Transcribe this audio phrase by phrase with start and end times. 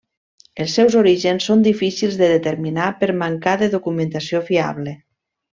[0.63, 4.99] Els seus orígens són difícils de determinar per mancar de documentació fiable.